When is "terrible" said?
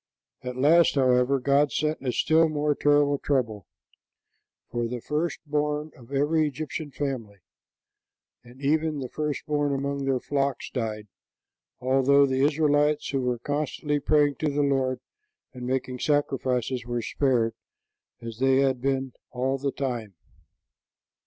2.73-3.19